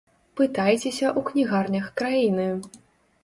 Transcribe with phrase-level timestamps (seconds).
[0.39, 2.47] Пытайцеся ў кнігарнях краіны!